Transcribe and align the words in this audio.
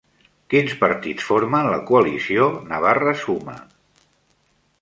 Quins 0.53 0.71
partits 0.79 1.27
formen 1.27 1.69
la 1.73 1.79
coalició 1.91 2.49
Navarra 2.73 3.15
Suma? 3.27 3.59